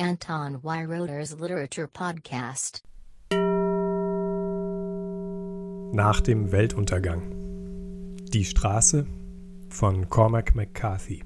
Anton 0.00 0.62
Weiroder's 0.62 1.36
Literature 1.40 1.88
Podcast. 1.88 2.84
Nach 5.92 6.20
dem 6.20 6.52
Weltuntergang. 6.52 7.34
Die 8.32 8.44
Straße 8.44 9.08
von 9.68 10.08
Cormac 10.08 10.54
McCarthy. 10.54 11.24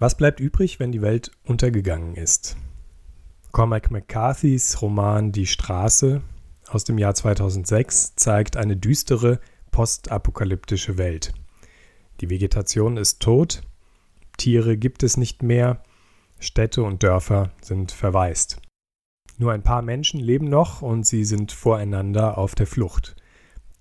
Was 0.00 0.16
bleibt 0.16 0.40
übrig, 0.40 0.80
wenn 0.80 0.90
die 0.90 1.00
Welt 1.00 1.30
untergegangen 1.44 2.16
ist? 2.16 2.56
Cormac 3.52 3.92
McCarthys 3.92 4.82
Roman 4.82 5.30
Die 5.30 5.46
Straße 5.46 6.22
aus 6.66 6.82
dem 6.82 6.98
Jahr 6.98 7.14
2006 7.14 8.16
zeigt 8.16 8.56
eine 8.56 8.76
düstere 8.76 9.38
postapokalyptische 9.70 10.98
Welt. 10.98 11.32
Die 12.20 12.30
Vegetation 12.30 12.96
ist 12.96 13.20
tot, 13.22 13.62
Tiere 14.38 14.76
gibt 14.76 15.04
es 15.04 15.16
nicht 15.16 15.44
mehr, 15.44 15.84
Städte 16.38 16.82
und 16.82 17.02
Dörfer 17.02 17.50
sind 17.60 17.92
verwaist. 17.92 18.60
Nur 19.38 19.52
ein 19.52 19.62
paar 19.62 19.82
Menschen 19.82 20.20
leben 20.20 20.48
noch 20.48 20.82
und 20.82 21.06
sie 21.06 21.24
sind 21.24 21.52
voreinander 21.52 22.38
auf 22.38 22.54
der 22.54 22.66
Flucht. 22.66 23.16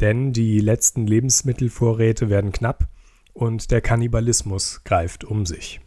Denn 0.02 0.34
die 0.34 0.60
letzten 0.60 1.08
Lebensmittelvorräte 1.08 2.30
werden 2.30 2.52
knapp 2.52 2.90
und 3.34 3.72
der 3.72 3.82
Kannibalismus 3.82 4.84
greift 4.84 5.24
um 5.24 5.46
sich. 5.46 5.82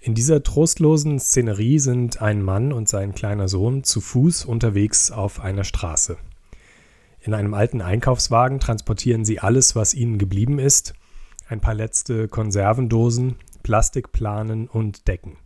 In 0.00 0.14
dieser 0.14 0.42
trostlosen 0.42 1.18
Szenerie 1.18 1.78
sind 1.78 2.20
ein 2.20 2.42
Mann 2.42 2.72
und 2.72 2.88
sein 2.88 3.14
kleiner 3.14 3.48
Sohn 3.48 3.84
zu 3.84 4.00
Fuß 4.00 4.44
unterwegs 4.44 5.10
auf 5.10 5.40
einer 5.40 5.64
Straße. 5.64 6.18
In 7.20 7.32
einem 7.32 7.54
alten 7.54 7.80
Einkaufswagen 7.80 8.60
transportieren 8.60 9.24
sie 9.24 9.40
alles, 9.40 9.74
was 9.74 9.94
ihnen 9.94 10.18
geblieben 10.18 10.58
ist, 10.58 10.92
ein 11.48 11.60
paar 11.60 11.74
letzte 11.74 12.28
Konservendosen, 12.28 13.36
Plastikplanen 13.62 14.68
und 14.68 15.08
Decken. 15.08 15.38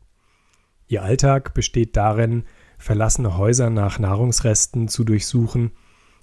Ihr 0.88 1.02
Alltag 1.02 1.54
besteht 1.54 1.96
darin, 1.96 2.44
verlassene 2.78 3.36
Häuser 3.36 3.70
nach 3.70 3.98
Nahrungsresten 3.98 4.88
zu 4.88 5.04
durchsuchen, 5.04 5.72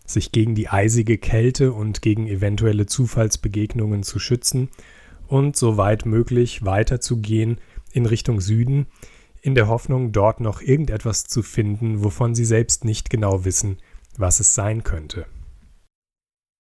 sich 0.06 0.32
gegen 0.32 0.56
die 0.56 0.70
eisige 0.70 1.18
Kälte 1.18 1.72
und 1.72 2.02
gegen 2.02 2.28
eventuelle 2.28 2.86
Zufallsbegegnungen 2.86 4.04
zu 4.04 4.20
schützen 4.20 4.70
und 5.28 5.56
so 5.56 5.78
weit 5.78 6.06
möglich 6.06 6.66
weiterzugehen 6.66 7.60
in 7.92 8.06
Richtung 8.06 8.42
Süden, 8.42 8.88
in 9.42 9.56
der 9.56 9.68
Hoffnung, 9.68 10.12
dort 10.12 10.40
noch 10.40 10.62
irgendetwas 10.62 11.24
zu 11.24 11.44
finden, 11.44 12.04
wovon 12.04 12.34
sie 12.34 12.46
selbst 12.46 12.84
nicht 12.84 13.10
genau 13.12 13.46
wissen, 13.46 13.78
was 14.18 14.40
es 14.40 14.56
sein 14.56 14.84
könnte. 14.84 15.28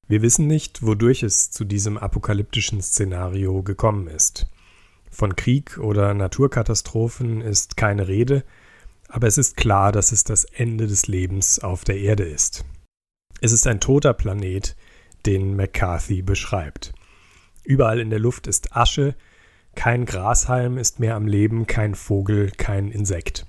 Wir 0.08 0.22
wissen 0.22 0.45
nicht, 0.45 0.86
wodurch 0.86 1.23
es 1.23 1.50
zu 1.50 1.66
diesem 1.66 1.97
apokalyptischen 1.97 2.81
Szenario 2.81 3.64
gekommen 3.64 4.08
ist. 4.08 4.45
Von 5.16 5.38
Krieg 5.38 5.78
oder 5.78 6.14
Naturkatastrophen 6.14 7.40
ist 7.40 7.78
keine 7.78 8.10
Rede, 8.10 8.44
aber 9.08 9.28
es 9.28 9.38
ist 9.38 9.56
klar, 9.56 9.94
dass 9.94 10.12
es 10.12 10.26
das 10.26 10.44
Ende 10.44 10.88
des 10.88 11.08
Lebens 11.08 11.60
auf 11.60 11.86
der 11.86 11.98
Erde 11.98 12.26
ist. 12.26 12.66
Es 13.40 13.54
ist 13.54 13.66
ein 13.66 13.80
toter 13.80 14.14
Planet, 14.14 14.76
den 15.26 15.56
McCarthy 15.56 16.22
beschreibt. 16.22 16.94
Überall 17.64 18.02
in 18.02 18.10
der 18.10 18.20
Luft 18.20 18.46
ist 18.46 18.76
Asche, 18.76 19.16
kein 19.74 20.04
Grashalm 20.04 20.78
ist 20.78 21.00
mehr 21.00 21.16
am 21.16 21.28
Leben, 21.28 21.66
kein 21.66 21.96
Vogel, 21.96 22.52
kein 22.52 22.92
Insekt. 22.92 23.46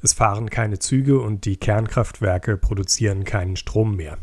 Es 0.00 0.12
fahren 0.12 0.48
keine 0.48 0.78
Züge 0.78 1.18
und 1.18 1.44
die 1.44 1.56
Kernkraftwerke 1.56 2.56
produzieren 2.56 3.24
keinen 3.24 3.56
Strom 3.56 3.96
mehr. 3.96 4.16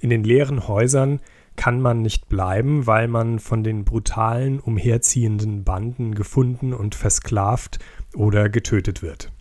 In 0.00 0.10
den 0.10 0.24
leeren 0.24 0.66
Häusern 0.66 1.20
kann 1.58 1.80
man 1.80 2.02
nicht 2.02 2.28
bleiben, 2.28 2.86
weil 2.86 3.08
man 3.08 3.40
von 3.40 3.64
den 3.64 3.84
brutalen, 3.84 4.60
umherziehenden 4.60 5.64
Banden 5.64 6.14
gefunden 6.14 6.72
und 6.72 6.94
versklavt 6.94 7.80
oder 8.14 8.48
getötet 8.48 9.02
wird. 9.02 9.32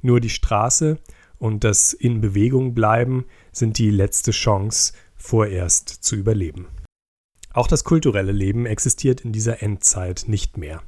Nur 0.00 0.20
die 0.20 0.30
Straße 0.30 0.98
und 1.38 1.64
das 1.64 1.92
in 1.94 2.20
Bewegung 2.20 2.74
bleiben 2.74 3.24
sind 3.50 3.78
die 3.78 3.90
letzte 3.90 4.30
Chance, 4.30 4.92
vorerst 5.16 5.88
zu 5.88 6.14
überleben. 6.14 6.68
Auch 7.52 7.66
das 7.66 7.82
kulturelle 7.82 8.32
Leben 8.32 8.64
existiert 8.64 9.22
in 9.22 9.32
dieser 9.32 9.62
Endzeit 9.64 10.24
nicht 10.28 10.56
mehr. 10.56 10.80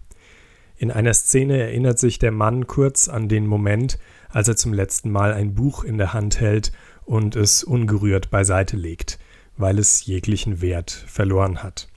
In 0.76 0.92
einer 0.92 1.14
Szene 1.14 1.58
erinnert 1.58 1.98
sich 1.98 2.20
der 2.20 2.32
Mann 2.32 2.68
kurz 2.68 3.08
an 3.08 3.28
den 3.28 3.48
Moment, 3.48 3.98
als 4.28 4.46
er 4.46 4.56
zum 4.56 4.72
letzten 4.72 5.10
Mal 5.10 5.32
ein 5.32 5.54
Buch 5.54 5.82
in 5.82 5.98
der 5.98 6.12
Hand 6.12 6.40
hält 6.40 6.70
und 7.04 7.34
es 7.34 7.64
ungerührt 7.64 8.30
beiseite 8.30 8.76
legt– 8.76 9.18
weil 9.56 9.78
es 9.78 10.06
jeglichen 10.06 10.60
Wert 10.60 10.90
verloren 10.90 11.62
hat. 11.62 11.88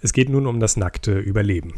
Es 0.00 0.12
geht 0.12 0.28
nun 0.28 0.46
um 0.46 0.60
das 0.60 0.76
nackte 0.76 1.18
Überleben. 1.18 1.74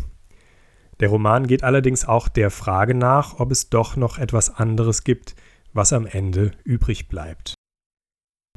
Der 1.01 1.11
Roman 1.11 1.47
geht 1.47 1.63
allerdings 1.63 2.07
auch 2.07 2.29
der 2.29 2.51
Frage 2.51 2.95
nach, 2.95 3.39
ob 3.39 3.53
es 3.53 3.69
doch 3.69 3.97
noch 3.97 4.19
etwas 4.19 4.55
anderes 4.55 5.05
gibt, 5.05 5.35
was 5.73 5.93
am 5.93 6.07
Ende 6.07 6.53
übrig 6.65 7.09
bleibt. 7.09 7.55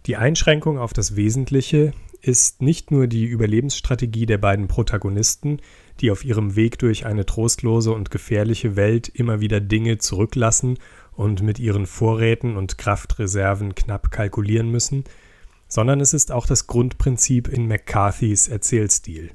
Die 0.05 0.15
Einschränkung 0.15 0.79
auf 0.79 0.93
das 0.93 1.15
Wesentliche 1.17 1.93
ist 2.21 2.61
nicht 2.61 2.91
nur 2.91 3.07
die 3.07 3.25
Überlebensstrategie 3.25 4.25
der 4.25 4.37
beiden 4.37 4.67
Protagonisten, 4.67 5.61
die 5.99 6.11
auf 6.11 6.23
ihrem 6.23 6.55
Weg 6.55 6.79
durch 6.79 7.05
eine 7.05 7.25
trostlose 7.25 7.91
und 7.91 8.11
gefährliche 8.11 8.75
Welt 8.75 9.09
immer 9.09 9.41
wieder 9.41 9.59
Dinge 9.59 9.97
zurücklassen 9.97 10.77
und 11.11 11.41
mit 11.41 11.59
ihren 11.59 11.85
Vorräten 11.85 12.55
und 12.55 12.77
Kraftreserven 12.77 13.75
knapp 13.75 14.11
kalkulieren 14.11 14.71
müssen, 14.71 15.03
sondern 15.69 16.02
es 16.02 16.13
ist 16.13 16.34
auch 16.34 16.46
das 16.46 16.68
Grundprinzip 16.68 17.47
in 17.47 17.68
McCarthys 17.68 18.50
Erzählstil. 18.50 19.31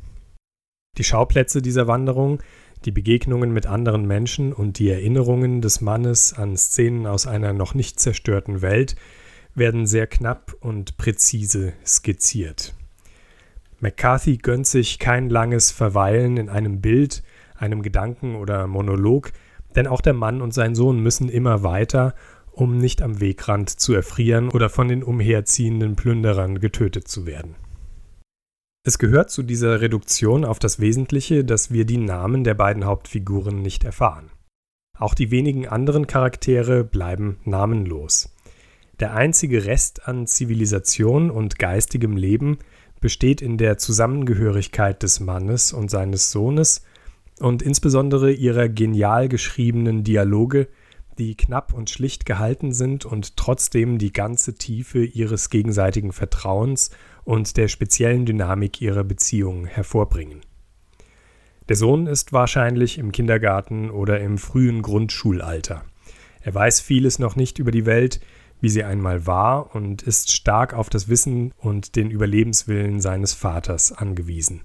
Die 0.98 1.04
Schauplätze 1.04 1.62
dieser 1.62 1.86
Wanderung, 1.86 2.42
die 2.84 2.90
Begegnungen 2.90 3.52
mit 3.52 3.66
anderen 3.66 4.06
Menschen 4.06 4.52
und 4.52 4.78
die 4.78 4.90
Erinnerungen 4.90 5.62
des 5.62 5.80
Mannes 5.80 6.34
an 6.34 6.56
Szenen 6.56 7.06
aus 7.06 7.26
einer 7.26 7.52
noch 7.52 7.74
nicht 7.74 7.98
zerstörten 7.98 8.60
Welt 8.60 8.96
werden 9.54 9.86
sehr 9.86 10.06
knapp 10.06 10.54
und 10.60 10.96
präzise 10.96 11.72
skizziert. 11.86 12.74
McCarthy 13.80 14.36
gönnt 14.38 14.66
sich 14.66 14.98
kein 14.98 15.30
langes 15.30 15.70
Verweilen 15.70 16.36
in 16.36 16.48
einem 16.48 16.80
Bild, 16.80 17.22
einem 17.56 17.82
Gedanken 17.82 18.34
oder 18.34 18.66
Monolog, 18.66 19.32
denn 19.76 19.86
auch 19.86 20.00
der 20.00 20.14
Mann 20.14 20.42
und 20.42 20.52
sein 20.52 20.74
Sohn 20.74 21.00
müssen 21.00 21.28
immer 21.28 21.62
weiter 21.62 22.14
um 22.54 22.78
nicht 22.78 23.02
am 23.02 23.20
Wegrand 23.20 23.68
zu 23.68 23.94
erfrieren 23.94 24.48
oder 24.50 24.68
von 24.68 24.88
den 24.88 25.02
umherziehenden 25.02 25.96
Plünderern 25.96 26.60
getötet 26.60 27.08
zu 27.08 27.26
werden. 27.26 27.56
Es 28.86 28.98
gehört 28.98 29.30
zu 29.30 29.42
dieser 29.42 29.80
Reduktion 29.80 30.44
auf 30.44 30.58
das 30.58 30.78
Wesentliche, 30.78 31.44
dass 31.44 31.70
wir 31.70 31.84
die 31.84 31.96
Namen 31.96 32.44
der 32.44 32.54
beiden 32.54 32.84
Hauptfiguren 32.84 33.62
nicht 33.62 33.82
erfahren. 33.82 34.30
Auch 34.98 35.14
die 35.14 35.30
wenigen 35.30 35.66
anderen 35.66 36.06
Charaktere 36.06 36.84
bleiben 36.84 37.38
namenlos. 37.44 38.30
Der 39.00 39.14
einzige 39.14 39.64
Rest 39.64 40.06
an 40.06 40.26
Zivilisation 40.26 41.30
und 41.30 41.58
geistigem 41.58 42.16
Leben 42.16 42.58
besteht 43.00 43.42
in 43.42 43.58
der 43.58 43.78
Zusammengehörigkeit 43.78 45.02
des 45.02 45.18
Mannes 45.18 45.72
und 45.72 45.90
seines 45.90 46.30
Sohnes 46.30 46.82
und 47.40 47.62
insbesondere 47.62 48.32
ihrer 48.32 48.68
genial 48.68 49.28
geschriebenen 49.28 50.04
Dialoge, 50.04 50.68
die 51.18 51.36
knapp 51.36 51.72
und 51.72 51.90
schlicht 51.90 52.26
gehalten 52.26 52.72
sind 52.72 53.04
und 53.04 53.36
trotzdem 53.36 53.98
die 53.98 54.12
ganze 54.12 54.54
Tiefe 54.54 55.04
ihres 55.04 55.50
gegenseitigen 55.50 56.12
Vertrauens 56.12 56.90
und 57.24 57.56
der 57.56 57.68
speziellen 57.68 58.26
Dynamik 58.26 58.80
ihrer 58.80 59.04
Beziehung 59.04 59.66
hervorbringen. 59.66 60.40
Der 61.68 61.76
Sohn 61.76 62.06
ist 62.06 62.32
wahrscheinlich 62.32 62.98
im 62.98 63.10
Kindergarten 63.12 63.90
oder 63.90 64.20
im 64.20 64.36
frühen 64.36 64.82
Grundschulalter. 64.82 65.84
Er 66.42 66.54
weiß 66.54 66.80
vieles 66.80 67.18
noch 67.18 67.36
nicht 67.36 67.58
über 67.58 67.70
die 67.70 67.86
Welt, 67.86 68.20
wie 68.60 68.68
sie 68.68 68.84
einmal 68.84 69.26
war, 69.26 69.74
und 69.74 70.02
ist 70.02 70.30
stark 70.30 70.74
auf 70.74 70.90
das 70.90 71.08
Wissen 71.08 71.52
und 71.56 71.96
den 71.96 72.10
Überlebenswillen 72.10 73.00
seines 73.00 73.32
Vaters 73.32 73.92
angewiesen. 73.92 74.62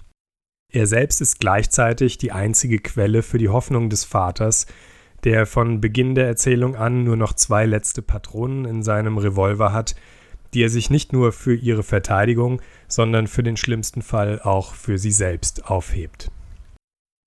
Er 0.71 0.87
selbst 0.87 1.21
ist 1.21 1.39
gleichzeitig 1.39 2.17
die 2.17 2.31
einzige 2.31 2.79
Quelle 2.79 3.23
für 3.23 3.37
die 3.37 3.49
Hoffnung 3.49 3.89
des 3.89 4.03
Vaters, 4.03 4.67
der 5.23 5.45
von 5.45 5.81
Beginn 5.81 6.15
der 6.15 6.27
Erzählung 6.27 6.75
an 6.75 7.03
nur 7.03 7.15
noch 7.15 7.33
zwei 7.33 7.65
letzte 7.65 8.01
Patronen 8.01 8.65
in 8.65 8.83
seinem 8.83 9.17
Revolver 9.17 9.73
hat, 9.73 9.95
die 10.53 10.63
er 10.63 10.69
sich 10.69 10.89
nicht 10.89 11.13
nur 11.13 11.31
für 11.31 11.55
ihre 11.55 11.83
Verteidigung, 11.83 12.61
sondern 12.87 13.27
für 13.27 13.43
den 13.43 13.57
schlimmsten 13.57 14.01
Fall 14.01 14.39
auch 14.41 14.73
für 14.73 14.97
sie 14.97 15.11
selbst 15.11 15.65
aufhebt. 15.65 16.31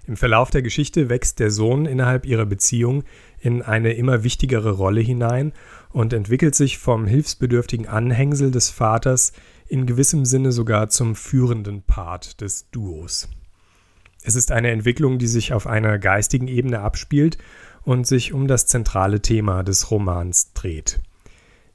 Im 0.04 0.16
Verlauf 0.16 0.50
der 0.50 0.62
Geschichte 0.62 1.08
wächst 1.08 1.38
der 1.38 1.52
Sohn 1.52 1.86
innerhalb 1.86 2.26
ihrer 2.26 2.46
Beziehung 2.46 3.04
in 3.38 3.62
eine 3.62 3.92
immer 3.92 4.24
wichtigere 4.24 4.72
Rolle 4.72 5.00
hinein 5.00 5.52
und 5.90 6.12
entwickelt 6.12 6.56
sich 6.56 6.78
vom 6.78 7.06
hilfsbedürftigen 7.06 7.86
Anhängsel 7.86 8.50
des 8.50 8.70
Vaters 8.70 9.32
in 9.68 9.86
gewissem 9.86 10.24
Sinne 10.24 10.50
sogar 10.50 10.88
zum 10.88 11.14
führenden 11.14 11.82
Part 11.82 12.40
des 12.40 12.68
Duos. 12.70 13.28
Es 14.24 14.34
ist 14.34 14.50
eine 14.50 14.70
Entwicklung, 14.70 15.18
die 15.18 15.26
sich 15.26 15.52
auf 15.52 15.66
einer 15.66 15.98
geistigen 15.98 16.48
Ebene 16.48 16.80
abspielt 16.80 17.38
und 17.84 18.06
sich 18.06 18.32
um 18.32 18.46
das 18.46 18.66
zentrale 18.66 19.20
Thema 19.20 19.62
des 19.62 19.90
Romans 19.90 20.52
dreht. 20.52 21.00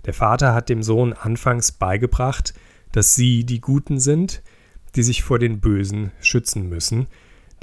Der 0.06 0.14
Vater 0.14 0.54
hat 0.54 0.70
dem 0.70 0.84
Sohn 0.84 1.14
anfangs 1.14 1.72
beigebracht, 1.72 2.54
dass 2.92 3.16
sie 3.16 3.44
die 3.44 3.60
Guten 3.60 4.00
sind, 4.00 4.42
die 4.96 5.04
sich 5.04 5.24
vor 5.24 5.40
den 5.40 5.60
Bösen 5.60 6.12
schützen 6.22 6.70
müssen, 6.70 7.08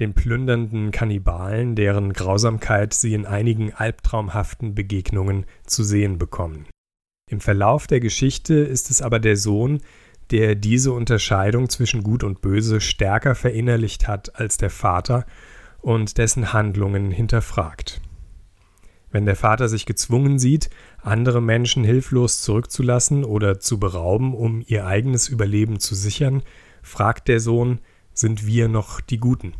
den 0.00 0.12
plündernden 0.12 0.91
Kannibalen, 0.91 1.76
deren 1.76 2.12
Grausamkeit 2.12 2.94
sie 2.94 3.14
in 3.14 3.26
einigen 3.26 3.73
albtraumhaften 3.73 4.75
Begegnungen 4.75 5.47
zu 5.67 5.85
sehen 5.85 6.19
bekommen. 6.19 6.67
Im 7.31 7.40
Verlauf 7.40 7.87
der 7.87 8.00
Geschichte 8.00 8.55
ist 8.55 8.90
es 8.90 9.00
aber 9.00 9.19
der 9.19 9.37
Sohn, 9.37 9.81
der 10.31 10.55
diese 10.55 10.93
Unterscheidung 10.93 11.69
zwischen 11.69 12.02
Gut 12.02 12.25
und 12.25 12.40
Böse 12.40 12.81
stärker 12.81 13.35
verinnerlicht 13.35 14.08
hat 14.08 14.38
als 14.38 14.56
der 14.56 14.70
Vater 14.70 15.26
und 15.81 16.19
dessen 16.19 16.52
Handlungen 16.52 17.11
hinterfragt. 17.11 18.00
Wenn 19.14 19.26
der 19.26 19.37
Vater 19.37 19.69
sich 19.69 19.87
gezwungen 19.87 20.40
sieht, 20.40 20.70
andere 21.00 21.40
Menschen 21.40 21.84
hilflos 21.84 22.43
zurückzulassen 22.43 23.22
oder 23.22 23.61
zu 23.61 23.78
berauben, 23.78 24.34
um 24.34 24.64
ihr 24.66 24.88
eigenes 24.88 25.28
Überleben 25.28 25.78
zu 25.78 25.94
sichern, 25.94 26.43
fragt 26.82 27.28
der 27.28 27.38
Sohn, 27.38 27.78
sind 28.12 28.44
wir 28.44 28.66
noch 28.66 29.00
die 29.00 29.19
Guten? 29.19 29.55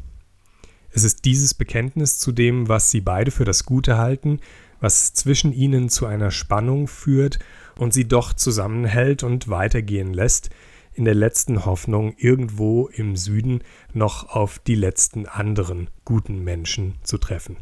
Es 0.91 1.05
ist 1.05 1.25
dieses 1.25 1.55
Bekenntnis 1.55 2.19
zu 2.19 2.33
dem, 2.33 2.69
was 2.69 2.91
sie 2.91 3.01
beide 3.01 3.31
für 3.31 3.45
das 3.45 3.65
Gute 3.65 3.97
halten, 3.97 4.41
was 4.81 5.15
zwischen 5.15 5.53
ihnen 5.53 5.89
zu 5.89 6.07
einer 6.07 6.33
Spannung 6.33 6.89
führt 6.89 7.39
und 7.79 7.95
sie 7.95 8.09
doch 8.09 8.33
zusammenhält 8.33 9.23
und 9.23 9.49
weitergehen 9.51 10.13
lässt, 10.13 10.51
in 10.95 11.05
der 11.05 11.15
letzten 11.15 11.65
Hoffnung, 11.65 12.17
irgendwo 12.17 12.89
im 12.89 13.15
Süden 13.15 13.61
noch 13.93 14.31
auf 14.31 14.59
die 14.59 14.75
letzten 14.75 15.27
anderen 15.27 15.91
guten 16.05 16.43
Menschen 16.43 16.97
zu 17.05 17.19
treffen. 17.19 17.57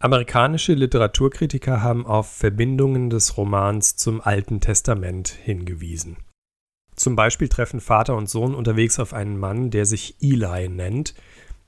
Amerikanische 0.00 0.74
Literaturkritiker 0.74 1.82
haben 1.82 2.06
auf 2.06 2.30
Verbindungen 2.30 3.10
des 3.10 3.36
Romans 3.36 3.96
zum 3.96 4.20
Alten 4.20 4.60
Testament 4.60 5.26
hingewiesen. 5.28 6.18
Zum 6.94 7.16
Beispiel 7.16 7.48
treffen 7.48 7.80
Vater 7.80 8.14
und 8.14 8.30
Sohn 8.30 8.54
unterwegs 8.54 9.00
auf 9.00 9.12
einen 9.12 9.36
Mann, 9.36 9.70
der 9.70 9.86
sich 9.86 10.14
Eli 10.20 10.68
nennt, 10.68 11.14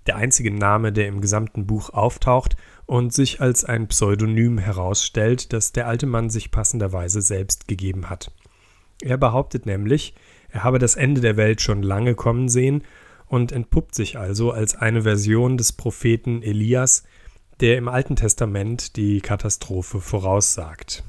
der 0.06 0.14
einzige 0.14 0.52
Name, 0.52 0.92
der 0.92 1.08
im 1.08 1.20
gesamten 1.20 1.66
Buch 1.66 1.90
auftaucht 1.90 2.54
und 2.86 3.12
sich 3.12 3.40
als 3.40 3.64
ein 3.64 3.88
Pseudonym 3.88 4.58
herausstellt, 4.58 5.52
das 5.52 5.72
der 5.72 5.88
alte 5.88 6.06
Mann 6.06 6.30
sich 6.30 6.52
passenderweise 6.52 7.22
selbst 7.22 7.66
gegeben 7.66 8.10
hat. 8.10 8.30
Er 9.02 9.16
behauptet 9.16 9.66
nämlich, 9.66 10.14
er 10.50 10.62
habe 10.62 10.78
das 10.78 10.94
Ende 10.94 11.20
der 11.20 11.36
Welt 11.36 11.62
schon 11.62 11.82
lange 11.82 12.14
kommen 12.14 12.48
sehen 12.48 12.84
und 13.26 13.50
entpuppt 13.50 13.96
sich 13.96 14.18
also 14.18 14.52
als 14.52 14.76
eine 14.76 15.02
Version 15.02 15.56
des 15.56 15.72
Propheten 15.72 16.42
Elias, 16.44 17.02
der 17.60 17.76
im 17.76 17.88
Alten 17.88 18.16
Testament 18.16 18.96
die 18.96 19.20
Katastrophe 19.20 20.00
voraussagt. 20.00 21.04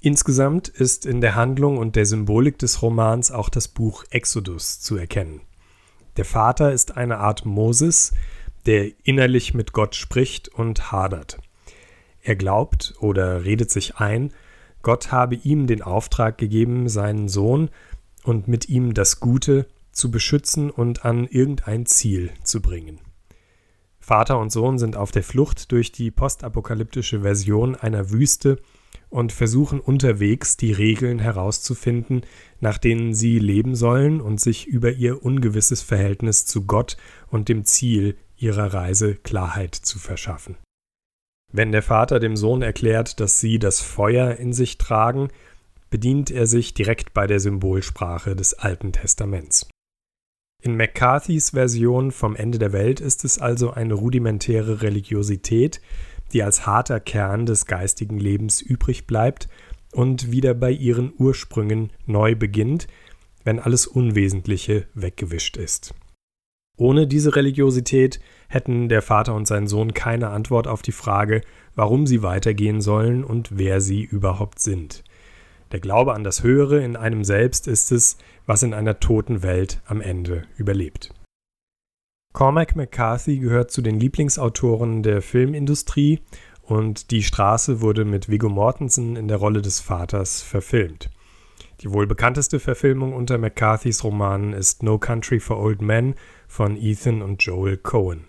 Insgesamt 0.00 0.68
ist 0.68 1.04
in 1.04 1.20
der 1.20 1.34
Handlung 1.34 1.76
und 1.76 1.96
der 1.96 2.06
Symbolik 2.06 2.58
des 2.58 2.80
Romans 2.82 3.30
auch 3.30 3.48
das 3.48 3.68
Buch 3.68 4.04
Exodus 4.10 4.80
zu 4.80 4.96
erkennen. 4.96 5.42
Der 6.16 6.24
Vater 6.24 6.72
ist 6.72 6.96
eine 6.96 7.18
Art 7.18 7.44
Moses, 7.44 8.12
der 8.66 8.90
innerlich 9.02 9.52
mit 9.52 9.72
Gott 9.72 9.94
spricht 9.94 10.48
und 10.48 10.92
hadert. 10.92 11.38
Er 12.22 12.36
glaubt 12.36 12.94
oder 13.00 13.44
redet 13.44 13.70
sich 13.70 13.96
ein, 13.96 14.32
Gott 14.82 15.12
habe 15.12 15.34
ihm 15.34 15.66
den 15.66 15.82
Auftrag 15.82 16.38
gegeben, 16.38 16.88
seinen 16.88 17.28
Sohn 17.28 17.70
und 18.24 18.48
mit 18.48 18.68
ihm 18.68 18.94
das 18.94 19.20
Gute 19.20 19.66
zu 19.92 20.10
beschützen 20.10 20.70
und 20.70 21.04
an 21.04 21.26
irgendein 21.26 21.84
Ziel 21.86 22.30
zu 22.42 22.62
bringen. 22.62 23.00
Vater 24.10 24.40
und 24.40 24.50
Sohn 24.50 24.76
sind 24.76 24.96
auf 24.96 25.12
der 25.12 25.22
Flucht 25.22 25.70
durch 25.70 25.92
die 25.92 26.10
postapokalyptische 26.10 27.20
Version 27.20 27.76
einer 27.76 28.10
Wüste 28.10 28.58
und 29.08 29.30
versuchen 29.30 29.78
unterwegs 29.78 30.56
die 30.56 30.72
Regeln 30.72 31.20
herauszufinden, 31.20 32.22
nach 32.58 32.76
denen 32.76 33.14
sie 33.14 33.38
leben 33.38 33.76
sollen 33.76 34.20
und 34.20 34.40
sich 34.40 34.66
über 34.66 34.90
ihr 34.90 35.24
ungewisses 35.24 35.82
Verhältnis 35.82 36.44
zu 36.44 36.66
Gott 36.66 36.96
und 37.28 37.48
dem 37.48 37.64
Ziel 37.64 38.16
ihrer 38.36 38.74
Reise 38.74 39.14
Klarheit 39.14 39.76
zu 39.76 40.00
verschaffen. 40.00 40.56
Wenn 41.52 41.70
der 41.70 41.82
Vater 41.82 42.18
dem 42.18 42.36
Sohn 42.36 42.62
erklärt, 42.62 43.20
dass 43.20 43.38
sie 43.38 43.60
das 43.60 43.80
Feuer 43.80 44.34
in 44.38 44.52
sich 44.52 44.76
tragen, 44.76 45.28
bedient 45.88 46.32
er 46.32 46.48
sich 46.48 46.74
direkt 46.74 47.14
bei 47.14 47.28
der 47.28 47.38
Symbolsprache 47.38 48.34
des 48.34 48.54
Alten 48.54 48.90
Testaments. 48.90 49.69
In 50.62 50.76
McCarthys 50.76 51.50
Version 51.50 52.12
vom 52.12 52.36
Ende 52.36 52.58
der 52.58 52.72
Welt 52.72 53.00
ist 53.00 53.24
es 53.24 53.38
also 53.38 53.70
eine 53.70 53.94
rudimentäre 53.94 54.82
Religiosität, 54.82 55.80
die 56.32 56.42
als 56.42 56.66
harter 56.66 57.00
Kern 57.00 57.46
des 57.46 57.64
geistigen 57.64 58.18
Lebens 58.18 58.60
übrig 58.60 59.06
bleibt 59.06 59.48
und 59.92 60.30
wieder 60.30 60.52
bei 60.52 60.70
ihren 60.70 61.14
Ursprüngen 61.16 61.90
neu 62.04 62.34
beginnt, 62.34 62.88
wenn 63.42 63.58
alles 63.58 63.86
Unwesentliche 63.86 64.86
weggewischt 64.92 65.56
ist. 65.56 65.94
Ohne 66.76 67.06
diese 67.06 67.36
Religiosität 67.36 68.20
hätten 68.48 68.90
der 68.90 69.00
Vater 69.00 69.34
und 69.34 69.46
sein 69.46 69.66
Sohn 69.66 69.94
keine 69.94 70.28
Antwort 70.28 70.66
auf 70.66 70.82
die 70.82 70.92
Frage, 70.92 71.40
warum 71.74 72.06
sie 72.06 72.22
weitergehen 72.22 72.82
sollen 72.82 73.24
und 73.24 73.56
wer 73.56 73.80
sie 73.80 74.02
überhaupt 74.02 74.60
sind. 74.60 75.04
Der 75.72 75.80
Glaube 75.80 76.14
an 76.14 76.24
das 76.24 76.42
Höhere 76.42 76.82
in 76.82 76.96
einem 76.96 77.22
selbst 77.22 77.68
ist 77.68 77.92
es, 77.92 78.18
was 78.50 78.64
in 78.64 78.74
einer 78.74 78.98
toten 78.98 79.44
Welt 79.44 79.80
am 79.86 80.00
Ende 80.00 80.42
überlebt. 80.56 81.14
Cormac 82.32 82.74
McCarthy 82.74 83.38
gehört 83.38 83.70
zu 83.70 83.80
den 83.80 84.00
Lieblingsautoren 84.00 85.04
der 85.04 85.22
Filmindustrie 85.22 86.18
und 86.60 87.12
Die 87.12 87.22
Straße 87.22 87.80
wurde 87.80 88.04
mit 88.04 88.28
Viggo 88.28 88.48
Mortensen 88.48 89.14
in 89.14 89.28
der 89.28 89.36
Rolle 89.36 89.62
des 89.62 89.78
Vaters 89.78 90.42
verfilmt. 90.42 91.10
Die 91.82 91.92
wohl 91.92 92.08
bekannteste 92.08 92.58
Verfilmung 92.58 93.12
unter 93.12 93.38
McCarthys 93.38 94.02
Romanen 94.02 94.52
ist 94.52 94.82
No 94.82 94.98
Country 94.98 95.38
for 95.38 95.60
Old 95.60 95.80
Men 95.80 96.16
von 96.48 96.76
Ethan 96.76 97.22
und 97.22 97.40
Joel 97.44 97.76
Cohen. 97.76 98.24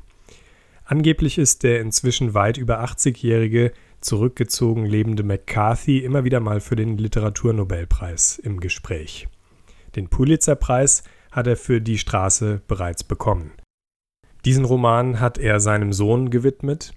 Angeblich 0.85 1.39
ist 1.39 1.63
der 1.63 1.81
inzwischen 1.81 2.35
weit 2.35 2.59
über 2.59 2.83
80-jährige 2.83 3.71
zurückgezogen 4.01 4.85
lebende 4.85 5.23
McCarthy 5.23 5.97
immer 5.97 6.23
wieder 6.25 6.41
mal 6.41 6.59
für 6.59 6.75
den 6.75 6.99
Literaturnobelpreis 6.99 8.37
im 8.37 8.59
Gespräch. 8.59 9.27
Den 9.95 10.09
Pulitzerpreis 10.09 11.03
hat 11.31 11.47
er 11.47 11.57
für 11.57 11.81
Die 11.81 11.97
Straße 11.97 12.61
bereits 12.67 13.03
bekommen. 13.03 13.51
Diesen 14.45 14.65
Roman 14.65 15.19
hat 15.19 15.37
er 15.37 15.59
seinem 15.59 15.93
Sohn 15.93 16.29
gewidmet 16.29 16.93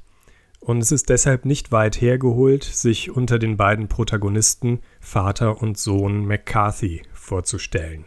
und 0.61 0.79
es 0.79 0.93
ist 0.93 1.11
deshalb 1.11 1.45
nicht 1.45 1.73
weit 1.73 2.01
hergeholt, 2.01 2.65
sich 2.65 3.11
unter 3.11 3.39
den 3.39 3.57
beiden 3.59 3.89
Protagonisten 3.89 4.81
Vater 4.99 5.61
und 5.61 5.77
Sohn 5.77 6.25
McCarthy 6.27 7.03
vorzustellen. 7.13 8.07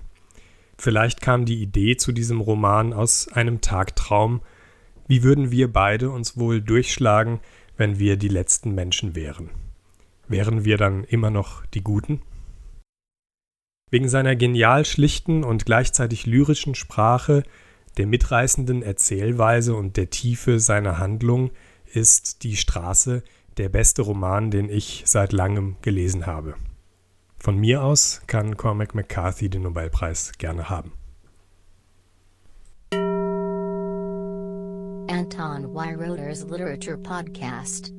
Vielleicht 0.78 1.22
kam 1.22 1.46
die 1.46 1.62
Idee 1.62 1.98
zu 1.98 2.12
diesem 2.12 2.42
Roman 2.42 2.94
aus 2.94 3.28
einem 3.28 3.62
Tagtraum, 3.62 4.42
wie 5.08 5.24
würden 5.24 5.52
wir 5.52 5.72
beide 5.72 6.10
uns 6.10 6.38
wohl 6.38 6.62
durchschlagen, 6.62 7.40
wenn 7.78 8.00
wir 8.00 8.18
die 8.18 8.28
letzten 8.28 8.74
Menschen 8.76 9.16
wären? 9.16 9.50
Wären 10.28 10.66
wir 10.66 10.78
dann 10.78 11.04
immer 11.04 11.30
noch 11.30 11.66
die 11.68 11.84
Guten? 11.84 12.22
Wegen 13.90 14.10
seiner 14.10 14.36
genial 14.36 14.84
schlichten 14.84 15.44
und 15.44 15.66
gleichzeitig 15.66 16.26
lyrischen 16.26 16.76
Sprache, 16.76 17.44
der 17.98 18.06
mitreißenden 18.06 18.84
Erzählweise 18.84 19.76
und 19.76 19.98
der 19.98 20.10
Tiefe 20.10 20.60
seiner 20.60 21.00
Handlung 21.00 21.52
ist 21.94 22.44
Die 22.44 22.58
Straße 22.58 23.24
der 23.58 23.70
beste 23.70 24.02
Roman, 24.02 24.52
den 24.52 24.70
ich 24.70 25.04
seit 25.06 25.32
langem 25.32 25.78
gelesen 25.82 26.26
habe. 26.26 26.56
Von 27.40 27.58
mir 27.58 27.84
aus 27.84 28.22
kann 28.28 28.58
Cormac 28.58 28.94
McCarthy 28.94 29.50
den 29.50 29.64
Nobelpreis 29.64 30.34
gerne 30.38 30.70
haben. 30.70 30.92
Anton 35.10 35.74
Weiroder's 35.74 36.44
Literature 36.44 36.98
Podcast. 36.98 37.94